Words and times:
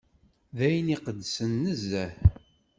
D 0.57 0.59
ayen 0.67 0.93
iqedsen 0.95 1.51
nezzeh. 1.63 2.13